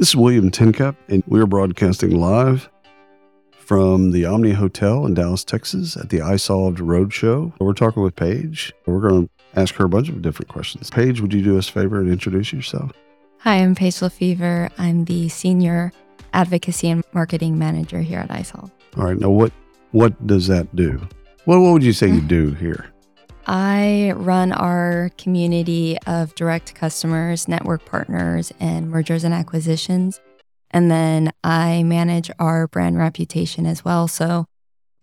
[0.00, 2.70] This is William Tincup, and we're broadcasting live
[3.52, 7.52] from the Omni Hotel in Dallas, Texas at the iSolved Roadshow.
[7.60, 8.72] We're talking with Paige.
[8.86, 10.88] We're going to ask her a bunch of different questions.
[10.88, 12.92] Paige, would you do us a favor and introduce yourself?
[13.40, 14.70] Hi, I'm Paige La Fever.
[14.78, 15.92] I'm the Senior
[16.32, 18.70] Advocacy and Marketing Manager here at iSolved.
[18.96, 19.18] All right.
[19.18, 19.52] Now, what
[19.90, 21.06] what does that do?
[21.44, 22.90] What, what would you say you do here?
[23.52, 30.20] I run our community of direct customers, network partners, and mergers and acquisitions.
[30.70, 34.06] And then I manage our brand reputation as well.
[34.06, 34.46] So,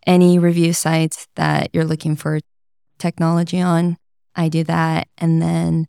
[0.06, 2.40] any review sites that you're looking for
[3.00, 3.98] technology on,
[4.34, 5.09] I do that.
[5.18, 5.88] And then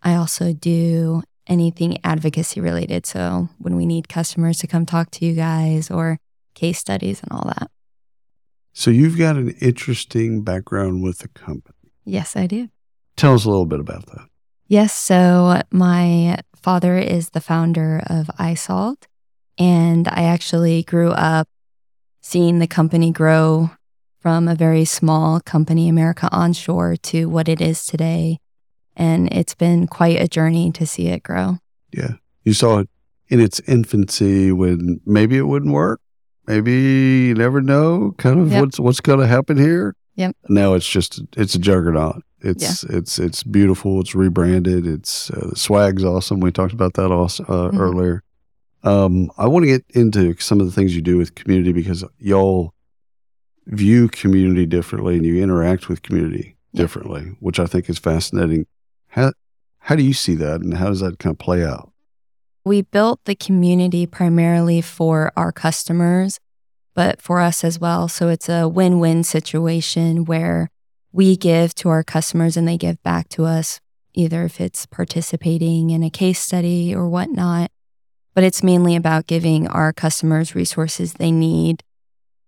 [0.00, 3.06] I also do anything advocacy related.
[3.06, 6.20] So, when we need customers to come talk to you guys or
[6.54, 7.72] case studies and all that.
[8.72, 11.74] So, you've got an interesting background with the company.
[12.08, 12.68] Yes, I do.
[13.16, 14.26] Tell us a little bit about that.
[14.66, 14.94] Yes.
[14.94, 19.04] So my father is the founder of iSolved,
[19.58, 21.48] and I actually grew up
[22.20, 23.70] seeing the company grow
[24.20, 28.38] from a very small company, America Onshore, to what it is today.
[28.96, 31.58] And it's been quite a journey to see it grow.
[31.92, 32.14] Yeah.
[32.44, 32.88] You saw it
[33.28, 36.00] in its infancy when maybe it wouldn't work.
[36.46, 38.60] Maybe you never know kind of Yep.
[38.60, 39.94] what's what's going to happen here.
[40.18, 40.36] Yep.
[40.48, 42.22] Now it's just it's a juggernaut.
[42.40, 44.00] It's it's it's beautiful.
[44.00, 44.86] It's rebranded.
[44.86, 46.40] It's uh, the swag's awesome.
[46.40, 47.78] We talked about that also uh, Mhm.
[47.80, 48.22] earlier.
[48.82, 52.04] Um, I want to get into some of the things you do with community because
[52.18, 52.74] y'all
[53.66, 56.82] view community differently and you interact with community Yeah.
[56.82, 58.66] differently, which I think is fascinating.
[59.08, 59.32] How
[59.80, 61.92] how do you see that, and how does that kind of play out?
[62.64, 66.38] We built the community primarily for our customers,
[66.98, 68.08] but for us as well.
[68.08, 70.68] So it's a win win situation where
[71.12, 73.78] we give to our customers and they give back to us,
[74.14, 77.70] either if it's participating in a case study or whatnot.
[78.34, 81.84] But it's mainly about giving our customers resources they need,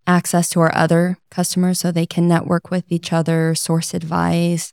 [0.04, 4.72] access to our other customers so they can network with each other, source advice.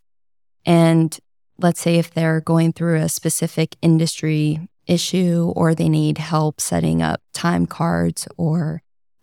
[0.65, 1.15] And
[1.59, 7.03] let's say if they're going through a specific industry issue or they need help setting
[7.03, 8.81] up time cards or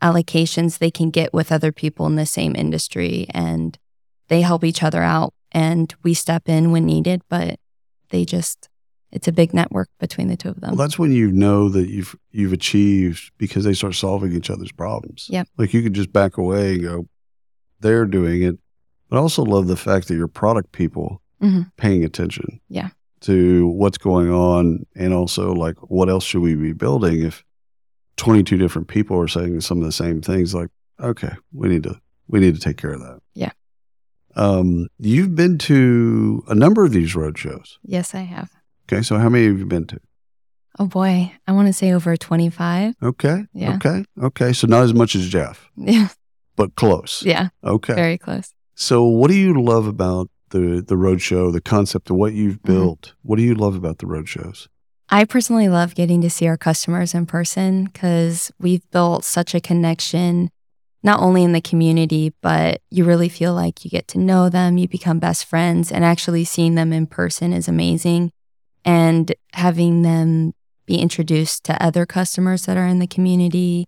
[0.09, 3.79] allocations they can get with other people in the same industry and
[4.29, 7.59] they help each other out and we step in when needed but
[8.11, 8.69] they just
[9.11, 11.89] it's a big network between the two of them Well, that's when you know that
[11.89, 15.27] you've you've achieved because they start solving each other's problems.
[15.31, 15.47] Yep.
[15.57, 17.07] Like you could just back away and go,
[17.81, 18.59] they're doing it.
[19.09, 21.71] But I also love the fact that your product people Mhm.
[21.77, 22.61] paying attention.
[22.69, 22.89] Yeah.
[23.21, 27.45] To what's going on and also like what else should we be building if
[28.17, 30.69] 22 different people are saying some of the same things like,
[31.01, 33.21] okay, we need to we need to take care of that.
[33.35, 33.51] Yeah.
[34.37, 37.79] Um, you've been to a number of these road shows.
[37.85, 38.51] yes i have
[38.87, 39.03] Okay.
[39.03, 39.99] So how many have you been to?
[40.79, 43.45] oh boy i want to say over 25 Okay.
[43.53, 43.77] Yeah.
[43.77, 44.05] Okay.
[44.23, 44.53] Okay.
[44.53, 46.09] So not as much as Jeff, yeah
[46.57, 47.23] but close.
[47.25, 47.95] yeah Okay.
[47.95, 52.17] very close So what do you love about the the road show, the concept of
[52.17, 52.73] what you've Mm-hmm.
[52.73, 53.15] built?
[53.23, 54.69] What do you love about the road shows?
[55.11, 59.61] I personally love getting to see our customers in person because we've built such a
[59.61, 60.51] connection,
[61.03, 64.79] not only in the community, but you really feel like you get to know them,
[64.79, 68.33] you become best friends, and actually seeing them in person is amazing.
[68.85, 70.53] And having them
[70.87, 73.87] be introduced to other customers that are in the community,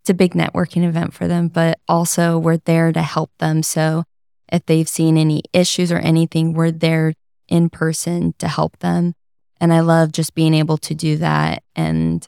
[0.00, 3.62] it's a big networking event for them, but also we're there to help them.
[3.62, 4.04] So
[4.50, 7.14] if they've seen any issues or anything, we're there
[7.48, 9.14] in person to help them.
[9.62, 12.26] And I love just being able to do that and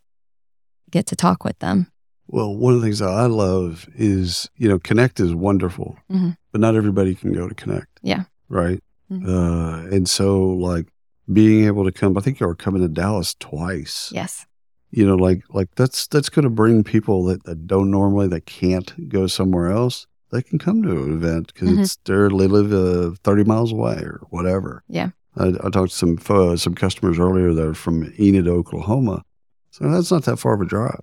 [0.92, 1.88] get to talk with them.
[2.28, 6.36] Well, one of the things that I love is, you know, Connect is wonderful, Mhm.
[6.52, 7.88] but not everybody can go to Connect.
[8.02, 8.22] Yeah.
[8.48, 8.80] Right.
[9.10, 9.26] Mhm.
[9.28, 10.86] Uh, and so, like,
[11.32, 14.10] being able to come, I think you're coming to Dallas twice.
[14.14, 14.46] Yes.
[14.92, 18.46] You know, like, like that's that's going to bring people that, that don't normally that
[18.46, 20.06] can't go somewhere else.
[20.30, 21.80] They can come to an event because Mhm.
[21.82, 24.84] it's they're they live uh, thirty miles away or whatever.
[24.88, 25.10] Yeah.
[25.36, 29.22] I, I talked to some uh, some customers earlier that are from Enid, Oklahoma.
[29.70, 31.00] So that's not that far of a drive,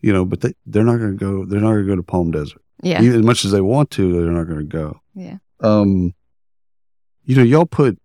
[0.00, 0.24] you know.
[0.24, 1.44] But they they're not going to go.
[1.44, 3.02] They're not going to go to Palm Desert, Yeah.
[3.02, 4.12] even as much as they want to.
[4.12, 5.00] They're not going to go.
[5.14, 5.38] Yeah.
[5.60, 6.14] Um,
[7.24, 7.98] you know, y'all put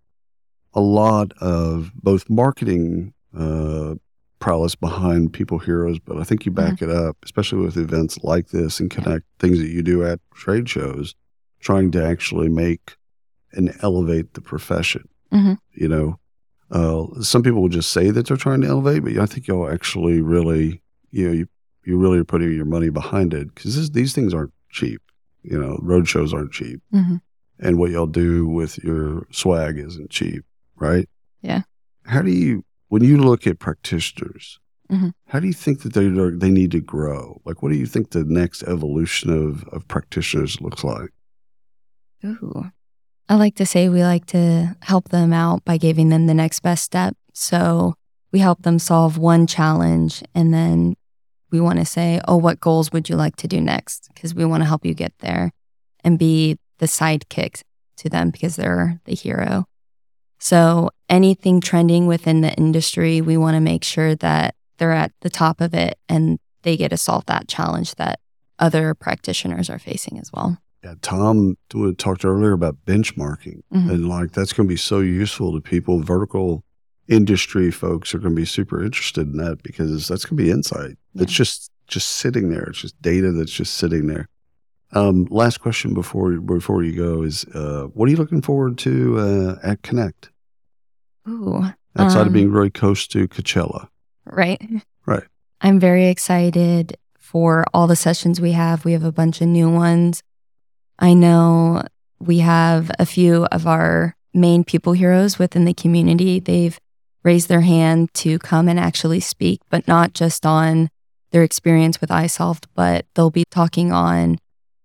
[0.74, 3.94] a lot of both marketing uh,
[4.38, 8.48] prowess behind People Heroes, but I think you back it up, especially with events like
[8.48, 11.14] this and connect things that you do at trade shows,
[11.60, 12.96] trying to actually make
[13.52, 15.08] and elevate the profession.
[15.32, 15.58] Mhm.
[15.72, 16.18] You know,
[16.70, 19.70] uh, some people will just say that they're trying to elevate, but I think y'all
[19.70, 21.46] actually really, you know, you
[21.84, 25.00] you really are putting your money behind it because these things aren't cheap.
[25.42, 27.16] You know, road shows aren't cheap hmm
[27.62, 30.44] and what y'all do with your swag isn't cheap,
[30.76, 31.06] right?
[31.42, 31.62] Yeah.
[32.06, 34.58] How do you, when you look at practitioners
[34.90, 35.12] Mhm.
[35.28, 37.40] How do you think that they are, they need to grow?
[37.44, 41.10] Like, what do you think the next evolution of of practitioners looks like?
[42.24, 42.70] Ooh.
[43.30, 46.60] I like to say we like to help them out by giving them the next
[46.60, 47.16] best step.
[47.32, 47.94] So
[48.32, 50.96] we help them solve one challenge and then
[51.52, 54.10] we want to say, oh, what goals would you like to do next?
[54.12, 55.52] Because we want to help you get there
[56.02, 57.62] and be the sidekick
[57.98, 59.64] to them because they're the hero.
[60.40, 65.30] So anything trending within the industry, we want to make sure that they're at the
[65.30, 68.18] top of it and they get to solve that challenge that
[68.58, 70.58] other practitioners are facing as well.
[70.82, 71.56] Yeah, Tom
[71.98, 73.90] talked earlier about benchmarking, Mhm.
[73.90, 76.00] and like that's going to be so useful to people.
[76.02, 76.64] Vertical
[77.06, 80.50] industry folks are going to be super interested in that because that's going to be
[80.50, 80.96] insight.
[81.16, 82.62] It's just just sitting there.
[82.64, 84.28] It's just data that's just sitting there.
[84.92, 89.18] Um, last question before before you go is, uh, what are you looking forward to
[89.18, 90.30] uh, at Connect
[91.28, 91.62] Ooh.
[91.96, 93.88] outside of Um, being really close to Coachella?
[94.24, 94.62] Right.
[95.06, 95.24] Right.
[95.60, 98.84] I'm very excited for all the sessions we have.
[98.84, 100.22] We have a bunch of new ones.
[101.00, 101.82] I know
[102.18, 106.38] we have a few of our main people heroes within the community.
[106.38, 106.78] They've
[107.22, 110.90] raised their hand to come and actually speak, but not just on
[111.30, 114.38] their experience with iSolved, but they'll be talking on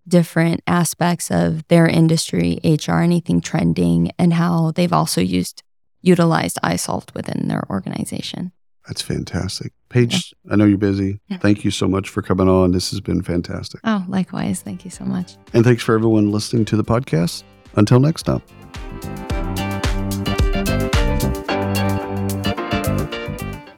[0.07, 5.63] different aspects of their industry, HR, anything trending, and how they've also used
[6.01, 8.51] utilized iSolved within their organization.
[8.88, 10.33] That's fantastic, Paige.
[10.51, 11.19] I know you're busy.
[11.29, 11.37] Yeah.
[11.37, 12.71] Thank you so much for coming on.
[12.71, 14.61] This has been fantastic, Oh, likewise.
[14.61, 15.37] Thank you so much.
[15.53, 17.43] and thanks for everyone listening to the podcast.
[17.75, 18.41] Until next time.